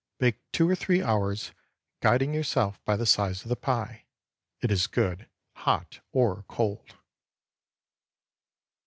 Bake 0.17 0.39
two 0.51 0.67
or 0.67 0.73
three 0.73 1.03
hours, 1.03 1.51
guiding 1.99 2.33
yourself 2.33 2.83
by 2.85 2.95
the 2.97 3.05
size 3.05 3.43
of 3.43 3.49
the 3.49 3.55
pie. 3.55 4.05
It 4.59 4.71
is 4.71 4.87
good 4.87 5.29
hot 5.57 5.99
or 6.11 6.41
cold. 6.47 6.95